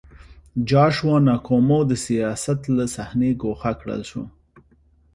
جاشوا 0.69 1.15
نکومو 1.27 1.79
د 1.89 1.91
سیاست 2.05 2.59
له 2.77 2.85
صحنې 2.95 3.31
ګوښه 3.41 3.71
کړل 3.79 4.01
شو. 4.09 4.23